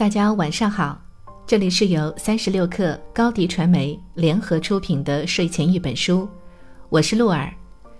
[0.00, 0.98] 大家晚上好，
[1.46, 6.26] 这里是由三十六克高迪传媒联合出品的睡前一本书，
[6.88, 7.52] 我是露儿，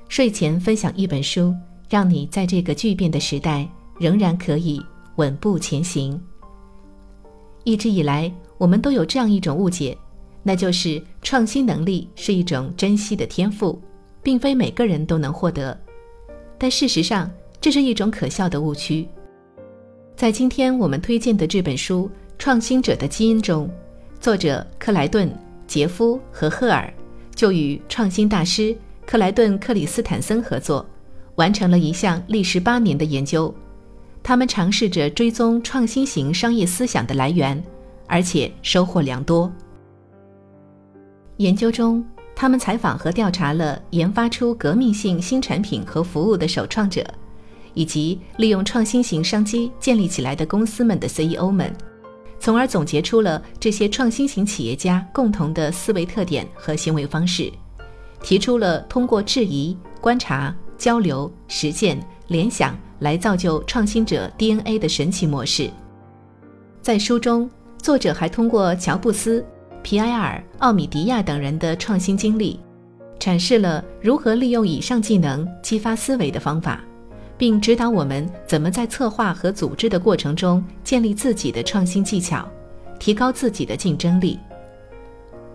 [0.08, 1.54] 睡前分享一本书，
[1.90, 3.68] 让你在这个巨变的时代
[3.98, 4.82] 仍然可以
[5.16, 6.18] 稳步前行。
[7.64, 9.94] 一直以来，我们都有这样一种误解，
[10.42, 13.78] 那就是创新能力是一种珍惜的天赋，
[14.22, 15.78] 并非每个人都能获得。
[16.56, 17.30] 但事实上，
[17.60, 19.06] 这是一种可笑的误区。
[20.20, 22.06] 在今天我们推荐的这本书
[22.38, 23.70] 《创新者的基因》中，
[24.20, 25.26] 作者克莱顿·
[25.66, 26.92] 杰夫和赫尔
[27.34, 30.84] 就与创新大师克莱顿·克里斯坦森合作，
[31.36, 33.54] 完成了一项历时八年的研究。
[34.22, 37.64] 他们尝试着追踪创新型商业思想的来源，
[38.06, 39.50] 而且收获良多。
[41.38, 42.04] 研究中，
[42.36, 47.02] 他们采访和调查了研发出革命性新产品和服务的首创者，
[47.74, 51.74] 以及利用创新型商机建立起来的公司们的 CEO 们，
[52.38, 57.52] 从而总结出了这些创新型企业家共同的思维特点和行为方式，
[58.22, 65.70] 提出了通过质疑、观察、交流、实践、联想来造就创新者 DNA 的神奇模式。
[66.82, 69.44] 在书中，作者还通过乔布斯。
[69.82, 72.60] 皮埃尔、奥米迪亚等人的创新经历，
[73.18, 76.84] 阐释了如何利用以上技能激发思维的方法，
[77.40, 82.46] 并指导我们怎么在策划和组织的过程中建立自己的创新技巧，
[82.98, 84.38] 提高自己的竞争力。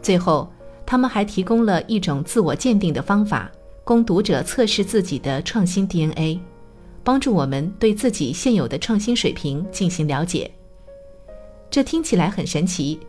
[0.02, 0.52] 最后，
[0.84, 3.52] 他们还提供了一种自我鉴定的方法，
[3.84, 6.40] 供读者测试自己的创新 DNA，
[7.04, 10.50] 帮助我们对自己现有的创新水平进行了解。
[11.70, 13.00] 这听起来很神奇。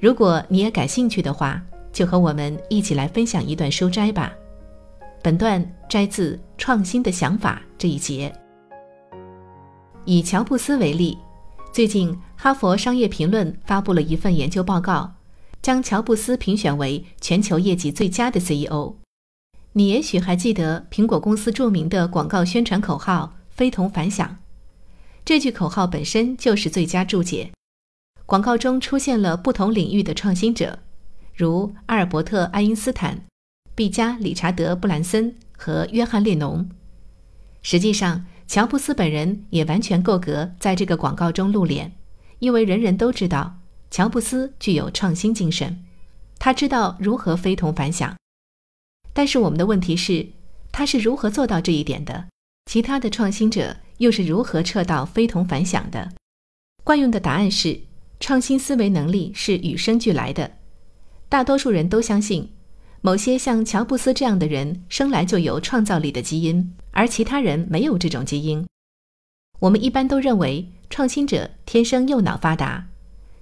[0.00, 4.34] 如果你也感兴趣的话，就和我们一起来分享一段书摘吧。
[5.20, 8.32] 本段摘自《创新的想法》这一节。
[10.04, 11.18] 以乔布斯为例，
[11.72, 15.12] 最近哈佛商业评论发布了一份研究报告，
[15.60, 18.94] 将乔布斯评选为全球业绩最佳的 CEO。
[19.72, 24.38] 你也许还记得苹果公司著名的广告宣传口号“非同凡响”，
[25.24, 27.50] 这句口号本身就是最佳注解。
[28.24, 30.78] 广告中出现了不同领域的创新者，
[31.34, 33.24] 如阿尔伯特·爱因斯坦、
[33.78, 36.68] 毕加·理查德·布兰森和约翰·列侬。
[37.62, 41.92] 实际上，乔布斯本人也完全够格在这个广告中露脸，
[42.40, 45.84] 因为人人都知道乔布斯具有创新精神，
[46.40, 48.16] 他知道如何非同凡响。
[49.12, 50.26] 但是我们的问题是，
[50.72, 52.26] 他是如何做到这一点的？
[52.68, 56.10] 其他的创新者又是如何测到非同凡响的？
[56.82, 57.82] 惯用的答案是。
[58.18, 60.56] 创新思维能力是与生俱来的，
[61.28, 62.50] 大多数人都相信，
[63.00, 68.66] 某些像乔布斯这样的人生来就有创造力的基因，而其他人没有这种基因。
[69.60, 72.88] 我们一般都认为创新者天生右脑发达，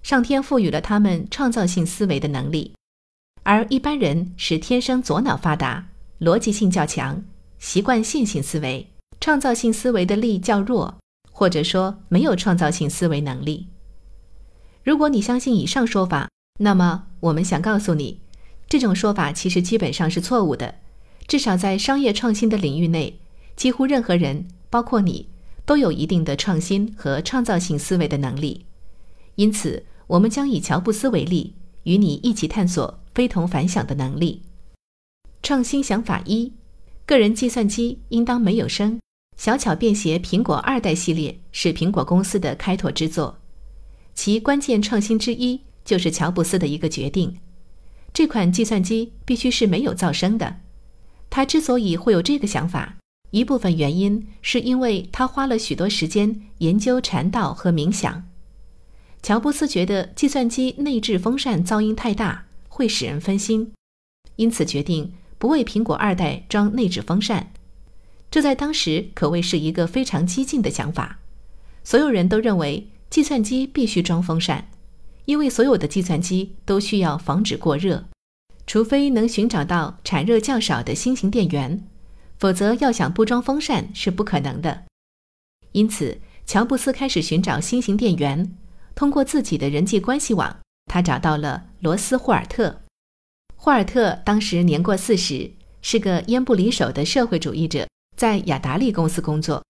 [0.03, 2.75] 上天赋予了他们创造性思维的能力，
[3.43, 5.89] 而一般人是天生左脑发达，
[6.21, 7.25] 逻辑性较强，
[7.59, 8.87] 习惯线性思维，
[9.21, 10.95] 创造性思维的力较弱，
[11.33, 13.69] 或者说没有创造性思维能力。
[14.84, 16.28] 如果你相信以上说法，
[16.61, 18.21] 那么我们想告诉你，
[18.69, 20.75] 这种说法其实基本上是错误的。
[21.27, 23.19] 至少在商业创新的领域内，
[23.56, 25.28] 几乎任何人，包括你，
[25.65, 28.66] 都有一定的创新和创造性思维的能力。
[29.34, 34.43] 因此，我们将以乔布斯为例，与你一起探索非同凡响的能力。
[35.43, 36.53] 创新想法一：
[37.04, 39.00] 个人计算机应当没有声。
[39.37, 43.38] 小巧便携苹果二代系列是苹果公司的开拓之作。
[44.15, 47.37] 其关键创新之一就是乔布斯的一个决定：
[48.16, 50.60] 这款计算机必须是没有噪声的。
[51.28, 52.97] 他之所以会有这个想法，
[53.31, 58.27] 一部分原因是因为他花了许多时间研究禅道和冥想。
[59.22, 63.75] 乔布斯觉得计算机内置风扇噪音太大，会使人分心，
[64.37, 67.53] 因此决定不为苹果二代装内置风扇。
[68.31, 71.19] 这在当时可谓是一个非常激进的想法。
[71.84, 72.88] 所有人都认为。
[73.09, 74.69] 计算机必须装风扇，
[75.27, 78.07] 因为所有的计算机都需要防止过热，
[78.67, 81.87] 除非能寻找到产热较少的新型电源，
[82.39, 84.84] 否则要想不装风扇是不可能的。
[85.73, 88.57] 因此，乔布斯开始寻找新型电源。
[88.95, 92.83] 通过自己的人际关系网，他找到了罗斯霍尔特。
[93.57, 95.51] 霍尔特当时年过四十，
[95.83, 97.87] 是个烟不离手的社会主义者，
[98.17, 99.63] 在雅达利公司工作。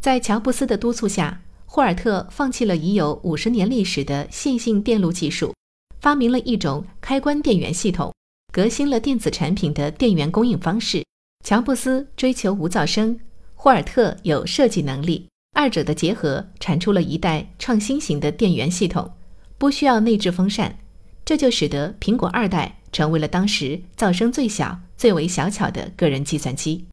[0.00, 1.42] 在乔布斯的督促下，
[1.74, 5.54] 霍尔特放弃了已有五十年历史的线性电路技术，
[6.02, 8.12] 发明了一种开关电源系统，
[8.52, 11.02] 革新了电子产品的电源供应方式。
[11.42, 13.18] 乔布斯追求无噪声，
[13.54, 15.26] 霍尔特有设计能力，
[15.56, 19.10] 二者的结合产出了一代创新型的电源系统，
[19.56, 20.78] 不需要内置风扇，
[21.24, 26.84] 这就使得苹果二代成为了当时噪声最小、最为小巧的个人计算机。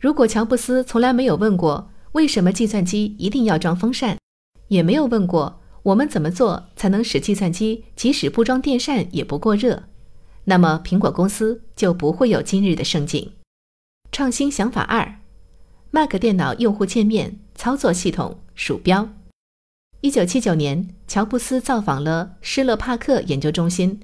[0.00, 4.16] 如果乔布斯从来没有问过为什么计算机一定要装风扇，
[4.68, 9.82] 也没有问过我们怎么做才能使计算机即使不装电扇也不过热，
[10.44, 13.32] 那么苹果公司就不会有今日的盛景。
[14.12, 15.16] 创新想法二
[15.90, 19.08] ：Mac 电脑用户界面、操作系统、鼠标。
[20.00, 24.00] 一九七九年，乔布斯造访了施勒帕克研究中心，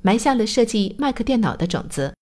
[0.00, 2.14] 埋下了设计 Mac 电脑的种子。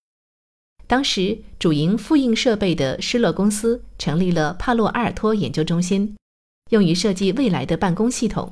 [0.88, 6.17] 当时，主营复印设备的施乐公司成立了帕洛阿尔托研究中心，
[6.70, 8.50] 用于设计未来的办公系统。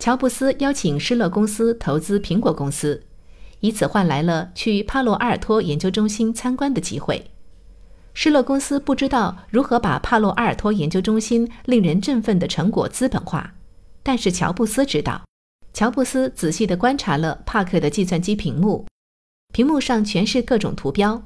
[0.00, 3.04] 乔布斯邀请施乐公司投资苹果公司，
[3.60, 7.30] 以此换来了去帕洛阿尔托研究中心参观的机会。
[8.12, 13.54] 施乐公司不知道如何把帕洛阿尔托研究中心令人振奋的成果资本化，
[14.02, 15.22] 但是乔布斯知道。
[15.72, 18.86] 乔布斯仔细地观察了帕克的计算机屏幕，
[19.52, 21.22] 屏幕上全是各种图标、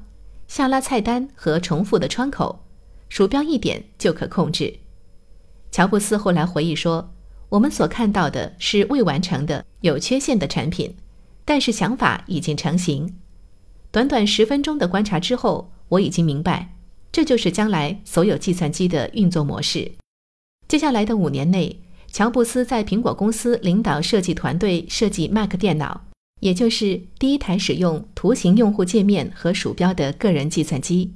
[0.51, 2.65] 下拉菜单和重复的窗口，
[3.07, 4.79] 鼠标一点就可控制。
[5.71, 7.13] 乔布斯后来回忆说
[7.47, 10.93] ：“我们所看到的是未完成的、有缺陷的产品，
[11.45, 13.15] 但是想法已经成型。
[13.91, 16.75] 短短十分钟的观察之后，我已经明白。”
[17.13, 19.89] 这就是将来所有计算机的运作模式。
[20.67, 21.79] 接下来的五年内，
[22.11, 26.07] 乔布斯在苹果公司领导设计团队设计 Mac 电脑，
[26.41, 31.13] 也就是第一台使用图形用户界面和鼠标的个人计算机。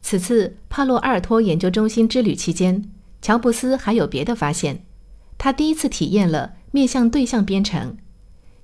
[0.00, 4.84] 此次帕洛阿尔托研究中心之旅期间，乔布斯还有别的发现。
[5.38, 7.96] 他第一次体验了面向对象编程，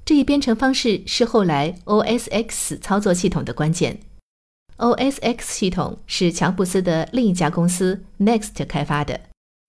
[0.05, 4.01] 这一编程方式是后来 OS X 操作系统的关键。
[4.77, 9.21] OS X 系统是乔布斯的另一家公司 Next 开发的。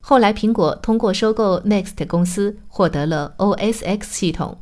[0.06, 4.60] 后来，苹果通过收购 Next 公司获得了 OS X 系统。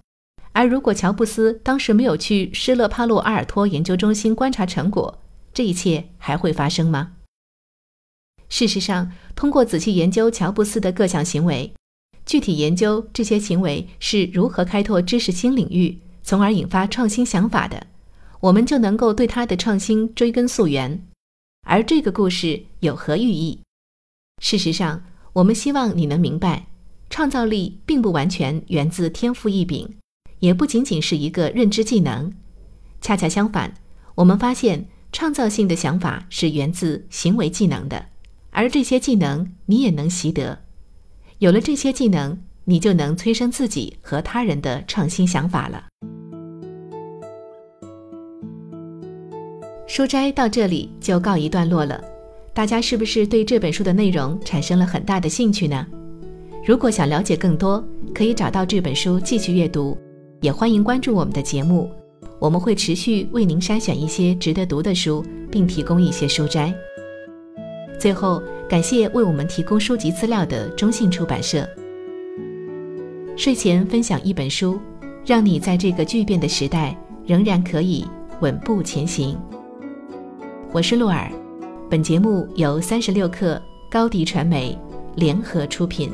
[0.58, 5.22] 而如果乔布斯当时没有去施勒帕洛阿尔托研究中心观察成果，
[5.54, 7.12] 这一切还会发生吗？
[8.50, 11.72] 事实上，通过仔细研究乔布斯的各项行为，
[12.26, 17.86] 具体研究这些行为是如何开拓知识新领域，从而引发创新想法的。
[18.40, 21.06] 我们就能够对他的创新追根溯源，
[21.68, 23.60] 而这个故事有何寓意？
[24.42, 26.66] 事实上，我们希望你能明白，
[27.12, 29.88] 创造力并不完全源自天赋异禀，
[30.40, 32.32] 也不仅仅是一个认知技能。
[33.02, 33.74] 恰恰相反，
[34.16, 38.06] 我们发现创造性的想法是源自行为技能的，
[38.52, 40.60] 而这些技能你也能习得。
[41.40, 45.86] 有了这些技能，你就能催生自己和他人的创新想法了。
[49.88, 52.04] 书斋到这里就告一段落了，
[52.54, 55.86] 大家是不是对这本书的内容产生了很大的兴趣呢？
[56.66, 59.98] 如果想了解更多，可以找到这本书继续阅读，
[60.42, 61.90] 也欢迎关注我们的节目，
[62.40, 66.74] 我们会持续为您筛选一些值得读的书，并提供一些书斋。
[68.00, 71.68] 最后，感谢为我们提供书籍资料的中信出版社。
[73.36, 74.80] 睡前分享一本书，
[75.26, 76.96] 让你在这个巨变的时代
[77.26, 78.06] 仍然可以
[78.42, 79.36] 稳步前行。
[80.72, 81.32] 我是陆尔，
[81.90, 84.78] 本节目由三十六氪高迪传媒
[85.16, 86.14] 联合出品。